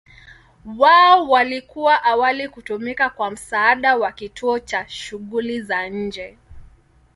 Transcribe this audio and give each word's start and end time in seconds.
Wao 0.77 1.29
walikuwa 1.29 2.03
awali 2.03 2.47
kutumika 2.49 3.09
kwa 3.09 3.31
msaada 3.31 3.97
wa 3.97 4.11
kituo 4.11 4.59
cha 4.59 4.87
shughuli 4.89 5.61
za 5.61 5.89
nje. 5.89 6.37